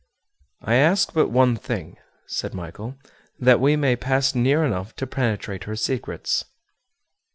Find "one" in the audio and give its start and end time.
1.29-1.55